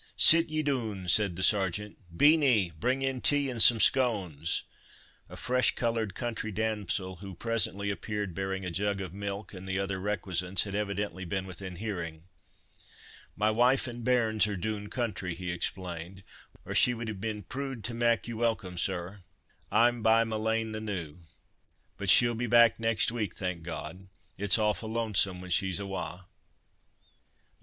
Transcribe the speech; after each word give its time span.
"Sit 0.17 0.49
ye 0.49 0.63
doon," 0.63 1.07
said 1.07 1.35
the 1.35 1.43
Sergeant—"Beenie, 1.43 2.71
bring 2.79 3.03
in 3.03 3.21
tea, 3.21 3.51
and 3.51 3.61
some 3.61 3.79
scones." 3.79 4.63
A 5.29 5.37
fresh 5.37 5.75
coloured 5.75 6.15
country 6.15 6.51
damsel, 6.51 7.17
who 7.17 7.35
presently 7.35 7.91
appeared 7.91 8.33
bearing 8.33 8.65
a 8.65 8.71
jug 8.71 8.99
of 8.99 9.13
milk 9.13 9.53
and 9.53 9.69
the 9.69 9.77
other 9.77 9.99
requisites, 9.99 10.63
had 10.63 10.73
evidently 10.73 11.23
been 11.23 11.45
within 11.45 11.75
hearing. 11.75 12.23
"My 13.35 13.51
wife 13.51 13.85
and 13.85 14.03
bairns 14.03 14.47
are 14.47 14.57
doon 14.57 14.89
country," 14.89 15.35
he 15.35 15.51
explained, 15.51 16.23
"or 16.65 16.73
she 16.73 16.95
would 16.95 17.07
have 17.07 17.21
been 17.21 17.43
prood 17.43 17.83
to 17.83 17.93
mak' 17.93 18.27
you 18.27 18.37
welcome, 18.37 18.79
sir. 18.79 19.19
I'm 19.69 20.01
by 20.01 20.23
ma 20.23 20.37
lane 20.37 20.71
the 20.71 20.81
noo—but 20.81 22.09
she'll 22.09 22.33
be 22.33 22.47
back 22.47 22.79
next 22.79 23.11
week, 23.11 23.35
thank 23.35 23.61
God; 23.61 24.07
it's 24.35 24.57
awfu' 24.57 24.87
lonesome, 24.89 25.41
when 25.41 25.51
she's 25.51 25.79
awa." 25.79 26.25